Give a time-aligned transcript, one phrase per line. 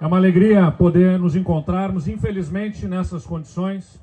[0.00, 4.00] É uma alegria poder nos encontrarmos, infelizmente, nessas condições.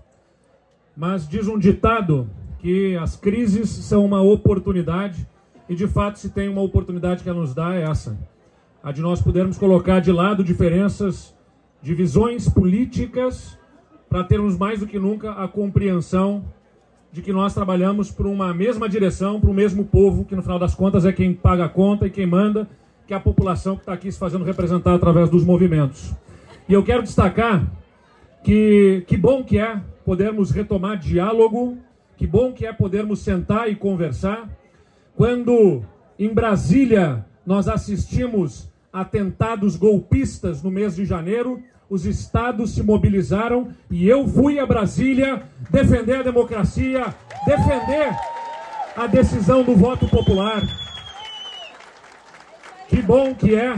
[0.95, 2.29] Mas diz um ditado
[2.59, 5.25] que as crises são uma oportunidade,
[5.69, 8.17] e de fato, se tem uma oportunidade que ela nos dá, é essa:
[8.83, 11.33] a de nós podermos colocar de lado diferenças,
[11.81, 13.57] divisões políticas,
[14.09, 16.43] para termos mais do que nunca a compreensão
[17.09, 20.59] de que nós trabalhamos por uma mesma direção, para o mesmo povo, que no final
[20.59, 22.67] das contas é quem paga a conta e quem manda
[23.07, 26.13] que é a população que está aqui se fazendo representar através dos movimentos.
[26.67, 27.65] E eu quero destacar
[28.43, 31.77] que que bom que é podermos retomar diálogo,
[32.17, 34.49] que bom que é podermos sentar e conversar.
[35.15, 35.83] Quando
[36.17, 44.07] em Brasília nós assistimos atentados golpistas no mês de janeiro, os estados se mobilizaram e
[44.07, 47.13] eu fui a Brasília defender a democracia,
[47.45, 48.15] defender
[48.95, 50.84] a decisão do voto popular.
[52.87, 53.75] Que bom que é,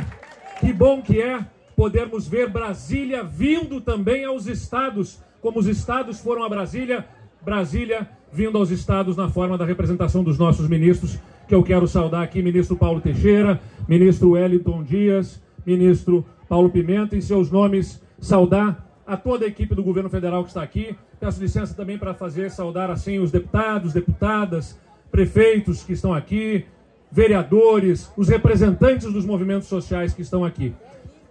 [0.59, 6.44] que bom que é podermos ver Brasília vindo também aos estados, como os estados foram
[6.44, 7.05] a Brasília,
[7.41, 12.22] Brasília vindo aos estados na forma da representação dos nossos ministros, que eu quero saudar
[12.22, 19.16] aqui, ministro Paulo Teixeira, ministro Wellington Dias, ministro Paulo Pimenta, em seus nomes, saudar a
[19.16, 20.97] toda a equipe do governo federal que está aqui.
[21.17, 24.77] Peço licença também para fazer saudar assim os deputados, deputadas,
[25.09, 26.66] prefeitos que estão aqui,
[27.11, 30.73] vereadores, os representantes dos movimentos sociais que estão aqui.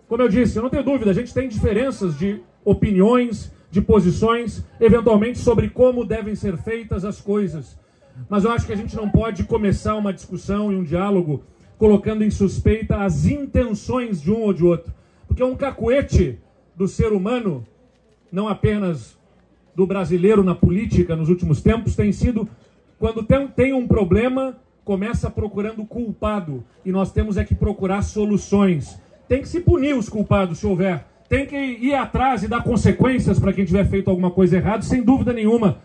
[0.09, 4.65] Como eu disse, eu não tenho dúvida, a gente tem diferenças de opiniões, de posições,
[4.81, 7.79] eventualmente sobre como devem ser feitas as coisas.
[8.29, 11.43] Mas eu acho que a gente não pode começar uma discussão e um diálogo
[11.77, 14.93] colocando em suspeita as intenções de um ou de outro.
[15.29, 16.39] Porque um cacuete
[16.75, 17.67] do ser humano,
[18.33, 19.17] não apenas
[19.75, 22.49] do brasileiro na política nos últimos tempos, tem sido
[22.99, 24.57] quando tem, tem um problema,
[24.87, 29.03] começa procurando culpado e nós temos é que procurar soluções.
[29.27, 31.05] Tem que se punir os culpados se houver.
[31.29, 35.03] Tem que ir atrás e dar consequências para quem tiver feito alguma coisa errada, sem
[35.03, 35.79] dúvida nenhuma.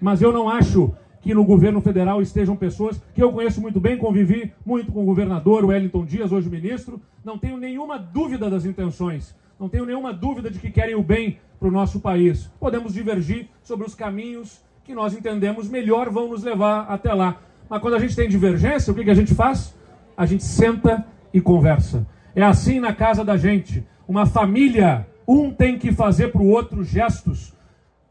[0.00, 3.98] Mas eu não acho que no governo federal estejam pessoas que eu conheço muito bem,
[3.98, 7.02] convivi muito com o governador Wellington Dias, hoje ministro.
[7.24, 9.34] Não tenho nenhuma dúvida das intenções.
[9.58, 12.48] Não tenho nenhuma dúvida de que querem o bem para o nosso país.
[12.60, 17.40] Podemos divergir sobre os caminhos que nós entendemos melhor vão nos levar até lá.
[17.74, 19.74] Mas quando a gente tem divergência, o que, que a gente faz?
[20.16, 22.06] A gente senta e conversa.
[22.32, 23.84] É assim na casa da gente.
[24.06, 27.52] Uma família, um tem que fazer para o outro gestos.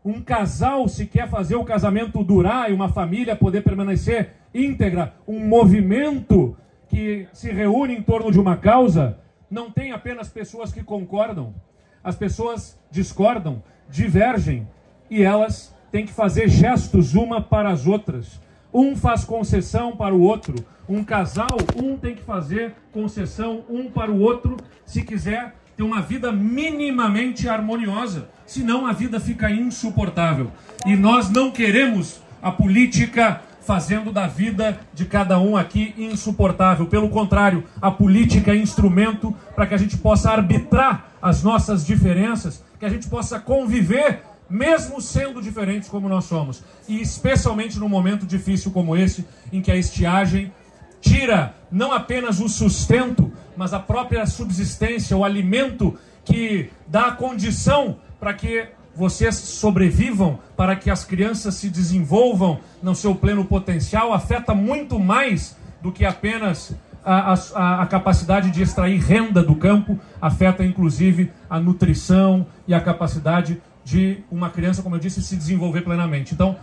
[0.04, 5.40] Um casal, se quer fazer o casamento durar e uma família poder permanecer íntegra, um
[5.40, 6.58] movimento
[6.90, 9.18] que se reúne em torno de uma causa,
[9.50, 11.56] não tem apenas pessoas que concordam.
[12.04, 14.68] As pessoas discordam, divergem
[15.10, 18.43] e elas têm que fazer gestos uma para as outras.
[18.74, 20.56] Um faz concessão para o outro.
[20.90, 26.02] Um casal, um tem que fazer concessão um para o outro se quiser ter uma
[26.02, 28.30] vida minimamente harmoniosa.
[28.46, 30.52] Senão a vida fica insuportável.
[30.86, 36.86] E nós não queremos a política fazendo da vida de cada um aqui insuportável.
[36.86, 42.64] Pelo contrário, a política é instrumento para que a gente possa arbitrar as nossas diferenças,
[42.78, 44.22] que a gente possa conviver
[44.54, 46.64] mesmo sendo diferentes como nós somos.
[46.88, 50.54] E especialmente num momento difícil como esse, em que a estiagem
[51.02, 57.98] tira não apenas o sustento, mas a própria subsistência, o alimento que dá a condição
[58.20, 64.54] para que vocês sobrevivam, para que as crianças se desenvolvam no seu pleno potencial, afeta
[64.54, 70.64] muito mais do que apenas a, a, a, capacidade de extrair renda do campo, afeta
[70.64, 76.34] inclusive a nutrição e a capacidade de uma criança, como eu disse, se desenvolver plenamente.
[76.34, 76.56] Então,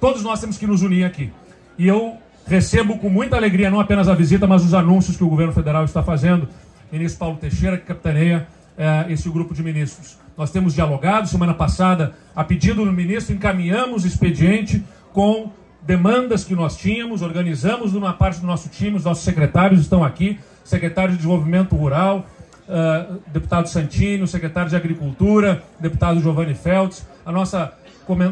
[0.00, 1.32] todos nós temos que nos unir aqui.
[1.78, 2.16] E eu
[2.46, 5.84] recebo com muita alegria não apenas a visita, mas os anúncios que o governo federal
[5.84, 6.48] está fazendo.
[6.90, 10.18] Ministro Paulo Teixeira, que capitaneia eh, esse grupo de ministros.
[10.36, 14.82] Nós temos dialogado, semana passada, a pedido do ministro, encaminhamos expediente
[15.12, 15.50] com
[15.82, 20.38] demandas que nós tínhamos, organizamos numa parte do nosso time, os nossos secretários estão aqui,
[20.64, 22.26] secretário de Desenvolvimento Rural,
[22.70, 27.74] uh, deputado Santini, o secretário de Agricultura, deputado Giovanni Feltz, a nossa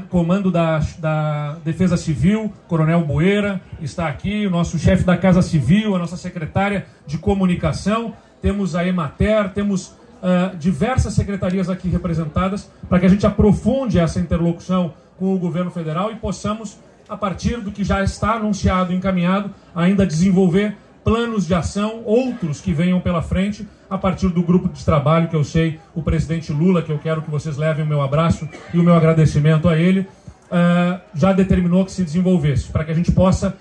[0.08, 5.94] comando da, da Defesa Civil, Coronel Boeira, está aqui, o nosso chefe da Casa Civil,
[5.94, 8.12] a nossa secretária de Comunicação,
[8.43, 14.19] temos a Emater, temos uh, diversas secretarias aqui representadas, para que a gente aprofunde essa
[14.19, 18.96] interlocução com o governo federal e possamos, a partir do que já está anunciado e
[18.96, 24.68] encaminhado, ainda desenvolver planos de ação, outros que venham pela frente, a partir do grupo
[24.68, 27.88] de trabalho que eu sei, o presidente Lula, que eu quero que vocês levem o
[27.88, 32.84] meu abraço e o meu agradecimento a ele, uh, já determinou que se desenvolvesse, para
[32.84, 33.56] que a gente possa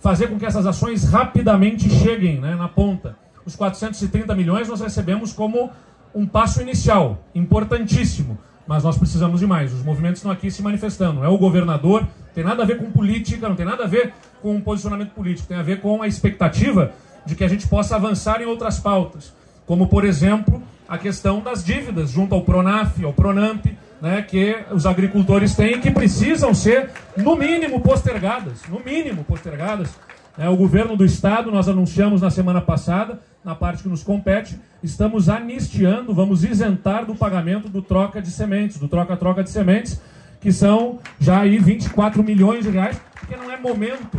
[0.00, 3.16] fazer com que essas ações rapidamente cheguem né, na ponta.
[3.44, 5.70] Os 430 milhões nós recebemos como
[6.14, 9.72] um passo inicial, importantíssimo, mas nós precisamos de mais.
[9.72, 11.24] Os movimentos estão aqui se manifestando.
[11.24, 14.60] É o governador, tem nada a ver com política, não tem nada a ver com
[14.60, 16.92] posicionamento político, tem a ver com a expectativa
[17.24, 19.32] de que a gente possa avançar em outras pautas,
[19.66, 23.64] como por exemplo a questão das dívidas junto ao Pronaf, ao Pronamp,
[24.00, 29.88] né, que os agricultores têm que precisam ser no mínimo postergadas, no mínimo postergadas.
[30.36, 34.58] É, o governo do estado, nós anunciamos na semana passada, na parte que nos compete,
[34.82, 40.00] estamos anistiando, vamos isentar do pagamento do troca de sementes, do troca-troca de sementes,
[40.42, 44.18] que são já aí 24 milhões de reais, porque não é momento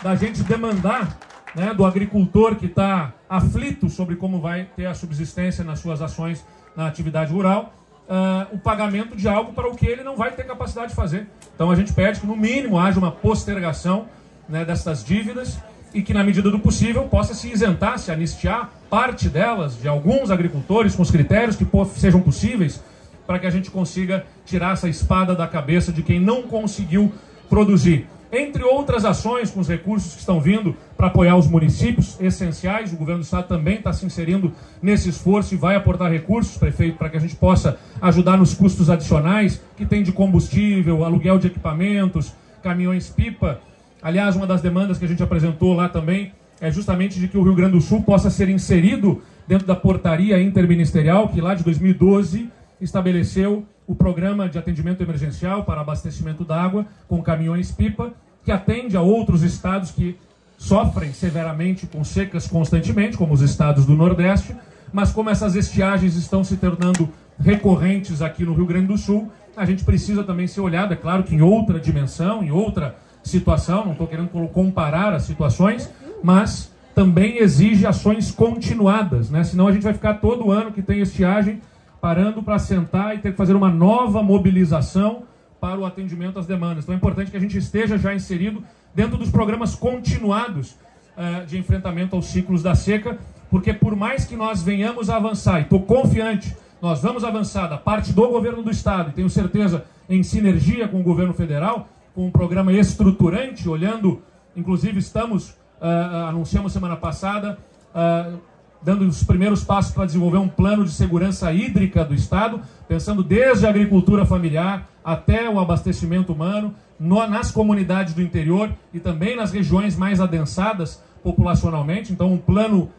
[0.00, 1.18] da gente demandar
[1.54, 6.46] né, do agricultor que está aflito sobre como vai ter a subsistência nas suas ações
[6.76, 7.74] na atividade rural,
[8.08, 11.26] uh, o pagamento de algo para o que ele não vai ter capacidade de fazer.
[11.54, 14.06] Então a gente pede que, no mínimo, haja uma postergação
[14.48, 15.58] né, dessas dívidas
[15.92, 20.30] e que, na medida do possível, possa se isentar, se anistiar parte delas, de alguns
[20.30, 21.66] agricultores, com os critérios que
[21.96, 22.80] sejam possíveis,
[23.26, 27.12] para que a gente consiga tirar essa espada da cabeça de quem não conseguiu
[27.48, 28.06] produzir.
[28.30, 32.96] Entre outras ações com os recursos que estão vindo para apoiar os municípios essenciais, o
[32.96, 34.52] governo do estado também está se inserindo
[34.82, 38.90] nesse esforço e vai aportar recursos, prefeito, para que a gente possa ajudar nos custos
[38.90, 43.60] adicionais que tem de combustível, aluguel de equipamentos, caminhões-pipa.
[44.02, 47.42] Aliás, uma das demandas que a gente apresentou lá também é justamente de que o
[47.42, 52.50] Rio Grande do Sul possa ser inserido dentro da portaria interministerial que lá de 2012
[52.80, 58.12] estabeleceu o programa de atendimento emergencial para abastecimento d'água com caminhões-pipa,
[58.44, 60.16] que atende a outros estados que
[60.58, 64.54] sofrem severamente com secas constantemente, como os estados do Nordeste,
[64.92, 67.08] mas como essas estiagens estão se tornando
[67.38, 71.22] recorrentes aqui no Rio Grande do Sul, a gente precisa também ser olhado, é claro
[71.22, 75.90] que em outra dimensão, em outra situação, não estou querendo comparar as situações,
[76.22, 79.44] mas também exige ações continuadas, né?
[79.44, 81.60] senão a gente vai ficar todo ano que tem estiagem
[82.06, 85.24] parando para sentar e ter que fazer uma nova mobilização
[85.60, 86.84] para o atendimento às demandas.
[86.84, 88.62] Então é importante que a gente esteja já inserido
[88.94, 90.76] dentro dos programas continuados
[91.16, 93.18] uh, de enfrentamento aos ciclos da seca,
[93.50, 97.76] porque por mais que nós venhamos a avançar, e estou confiante, nós vamos avançar da
[97.76, 102.28] parte do governo do Estado, e tenho certeza em sinergia com o governo federal, com
[102.28, 104.22] um programa estruturante, olhando,
[104.54, 105.50] inclusive estamos,
[105.80, 107.58] uh, anunciamos semana passada,
[107.92, 108.38] uh,
[108.82, 113.66] dando os primeiros passos para desenvolver um plano de segurança hídrica do Estado, pensando desde
[113.66, 119.52] a agricultura familiar até o abastecimento humano, no, nas comunidades do interior e também nas
[119.52, 122.12] regiões mais adensadas populacionalmente.
[122.12, 122.90] Então, um plano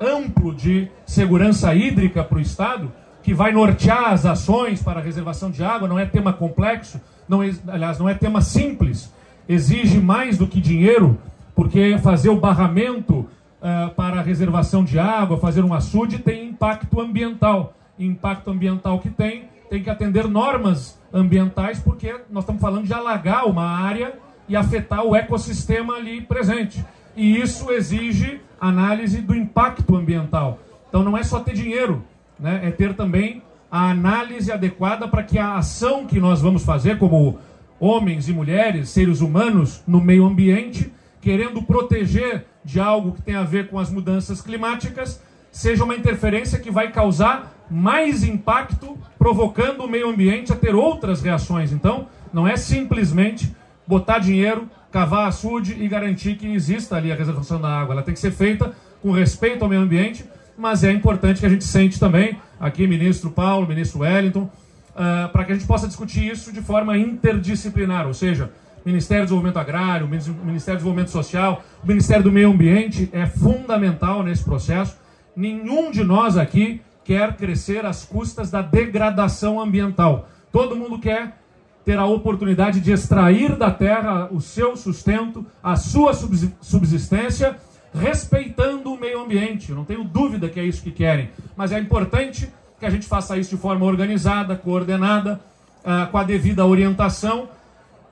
[0.00, 2.90] amplo de segurança hídrica para o Estado,
[3.22, 7.40] que vai nortear as ações para a reservação de água, não é tema complexo, não,
[7.68, 9.12] aliás, não é tema simples,
[9.48, 11.18] exige mais do que dinheiro,
[11.54, 13.28] porque fazer o barramento
[13.62, 17.74] uh, para a reservação de água, fazer um açude, tem impacto ambiental.
[17.98, 22.92] E impacto ambiental que tem, tem que atender normas ambientais, porque nós estamos falando de
[22.92, 24.14] alagar uma área
[24.48, 26.84] e afetar o ecossistema ali presente.
[27.16, 30.58] E isso exige análise do impacto ambiental.
[30.88, 32.02] Então não é só ter dinheiro,
[32.38, 32.60] né?
[32.64, 37.38] é ter também a análise adequada para que a ação que nós vamos fazer como
[37.80, 43.42] homens e mulheres, seres humanos no meio ambiente, querendo proteger de algo que tem a
[43.42, 45.20] ver com as mudanças climáticas,
[45.50, 51.22] seja uma interferência que vai causar mais impacto, provocando o meio ambiente a ter outras
[51.22, 51.72] reações.
[51.72, 53.54] Então, não é simplesmente
[53.86, 57.94] botar dinheiro, cavar açude e garantir que exista ali a reservação da água.
[57.94, 60.24] Ela tem que ser feita com respeito ao meio ambiente,
[60.56, 65.44] mas é importante que a gente sente também, aqui, ministro Paulo, ministro Wellington, uh, para
[65.44, 68.50] que a gente possa discutir isso de forma interdisciplinar, ou seja,
[68.84, 74.22] Ministério do Desenvolvimento Agrário, Ministério do Desenvolvimento Social, o Ministério do Meio Ambiente é fundamental
[74.22, 74.96] nesse processo.
[75.36, 80.28] Nenhum de nós aqui quer crescer às custas da degradação ambiental.
[80.50, 81.38] Todo mundo quer
[81.84, 86.12] ter a oportunidade de extrair da terra o seu sustento, a sua
[86.60, 87.56] subsistência,
[87.94, 89.70] respeitando o meio ambiente.
[89.70, 91.30] Eu não tenho dúvida que é isso que querem.
[91.56, 92.48] Mas é importante
[92.78, 95.40] que a gente faça isso de forma organizada, coordenada,
[95.84, 97.48] uh, com a devida orientação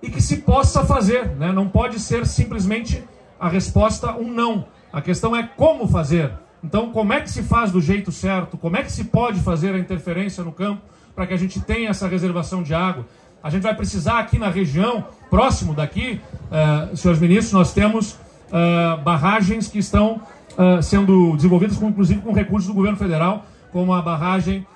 [0.02, 1.28] e que se possa fazer.
[1.36, 1.52] Né?
[1.52, 3.02] Não pode ser simplesmente
[3.38, 4.66] a resposta um não.
[4.92, 6.32] A questão é como fazer.
[6.62, 8.58] Então, como é que se faz do jeito certo?
[8.58, 10.82] Como é que se pode fazer a interferência no campo
[11.14, 13.06] para que a gente tenha essa reservação de água?
[13.42, 19.00] A gente vai precisar aqui na região, próximo daqui, uh, senhores ministros, nós temos uh,
[19.02, 20.20] barragens que estão
[20.58, 24.66] uh, sendo desenvolvidas, com, inclusive com recursos do governo federal, como a barragem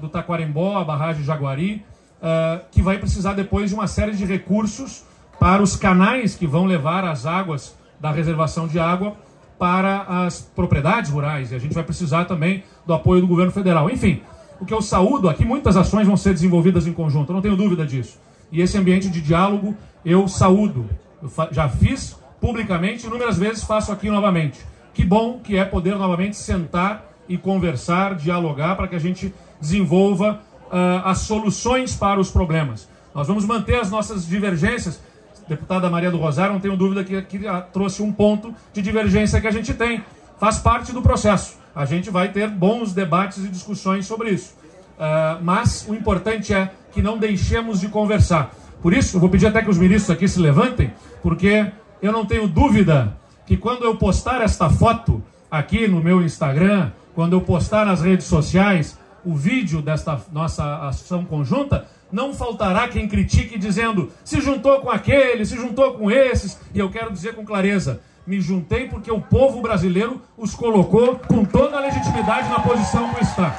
[0.00, 1.84] do Taquarembó, a barragem Jaguari,
[2.22, 5.04] uh, que vai precisar depois de uma série de recursos
[5.40, 9.16] para os canais que vão levar as águas da reservação de água
[9.58, 13.90] para as propriedades rurais e a gente vai precisar também do apoio do governo federal.
[13.90, 14.22] Enfim,
[14.60, 17.84] o que eu saúdo aqui, muitas ações vão ser desenvolvidas em conjunto, não tenho dúvida
[17.84, 18.18] disso.
[18.50, 20.88] E esse ambiente de diálogo eu saúdo.
[21.22, 24.60] Eu já fiz publicamente, inúmeras vezes faço aqui novamente.
[24.92, 30.40] Que bom que é poder novamente sentar e conversar, dialogar para que a gente desenvolva
[30.72, 32.88] uh, as soluções para os problemas.
[33.14, 35.00] Nós vamos manter as nossas divergências.
[35.46, 37.40] Deputada Maria do Rosário, não tenho dúvida que, que
[37.72, 40.02] trouxe um ponto de divergência que a gente tem.
[40.40, 41.58] Faz parte do processo.
[41.74, 44.54] A gente vai ter bons debates e discussões sobre isso.
[44.98, 48.54] Uh, mas o importante é que não deixemos de conversar.
[48.80, 52.24] Por isso, eu vou pedir até que os ministros aqui se levantem, porque eu não
[52.26, 57.86] tenho dúvida que quando eu postar esta foto aqui no meu Instagram, quando eu postar
[57.86, 64.40] nas redes sociais o vídeo desta nossa ação conjunta, não faltará quem critique dizendo se
[64.40, 66.60] juntou com aquele, se juntou com esses.
[66.74, 71.44] E eu quero dizer com clareza: me juntei porque o povo brasileiro os colocou com
[71.44, 73.56] toda a legitimidade na posição que está.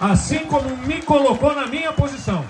[0.00, 2.44] Assim como me colocou na minha posição.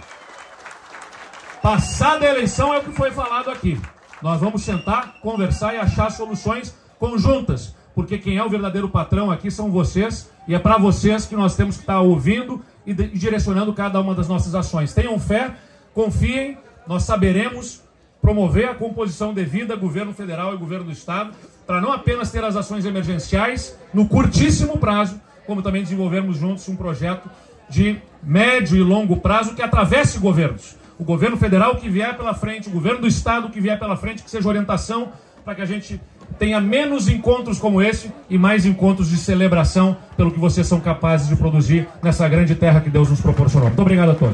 [1.62, 3.80] Passada a eleição é o que foi falado aqui.
[4.20, 9.50] Nós vamos sentar, conversar e achar soluções conjuntas, porque quem é o verdadeiro patrão aqui
[9.50, 14.00] são vocês, e é para vocês que nós temos que estar ouvindo e direcionando cada
[14.00, 14.92] uma das nossas ações.
[14.92, 15.54] Tenham fé,
[15.94, 17.82] confiem, nós saberemos
[18.20, 21.32] promover a composição devida governo federal e governo do estado,
[21.66, 26.76] para não apenas ter as ações emergenciais no curtíssimo prazo, como também desenvolvermos juntos um
[26.76, 27.28] projeto
[27.68, 32.68] de médio e longo prazo que atravesse governos o governo federal que vier pela frente,
[32.68, 35.12] o governo do estado que vier pela frente, que seja orientação
[35.44, 36.00] para que a gente
[36.38, 41.28] tenha menos encontros como esse e mais encontros de celebração pelo que vocês são capazes
[41.28, 43.68] de produzir nessa grande terra que Deus nos proporcionou.
[43.68, 44.32] Muito obrigado a todos.